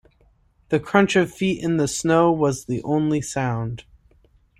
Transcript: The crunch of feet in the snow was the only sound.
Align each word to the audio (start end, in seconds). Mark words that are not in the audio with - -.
The 0.69 0.79
crunch 0.79 1.15
of 1.15 1.31
feet 1.31 1.63
in 1.63 1.77
the 1.77 1.87
snow 1.87 2.31
was 2.31 2.65
the 2.65 2.81
only 2.81 3.21
sound. 3.21 3.83